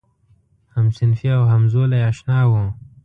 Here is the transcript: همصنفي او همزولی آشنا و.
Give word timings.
همصنفي 0.73 1.29
او 1.31 1.45
همزولی 1.51 2.03
آشنا 2.09 2.41
و. 2.49 2.53